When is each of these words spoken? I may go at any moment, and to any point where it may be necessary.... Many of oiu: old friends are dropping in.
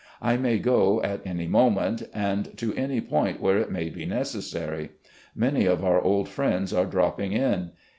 I 0.19 0.35
may 0.35 0.57
go 0.57 0.99
at 1.03 1.21
any 1.27 1.45
moment, 1.45 2.01
and 2.11 2.57
to 2.57 2.73
any 2.75 3.01
point 3.01 3.39
where 3.39 3.59
it 3.59 3.69
may 3.69 3.91
be 3.91 4.07
necessary.... 4.07 4.93
Many 5.35 5.67
of 5.67 5.81
oiu: 5.81 6.03
old 6.03 6.27
friends 6.27 6.73
are 6.73 6.87
dropping 6.87 7.33
in. 7.33 7.73